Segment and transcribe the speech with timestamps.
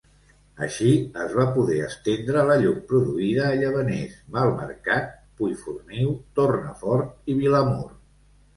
[0.67, 0.93] Així,
[1.25, 7.89] es va poder estendre la llum produïda a Llavaners, Malmercat, Puiforniu, Tornafort i Vilamur.